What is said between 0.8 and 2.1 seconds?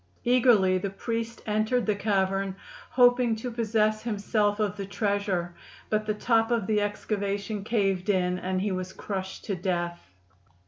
priest entered the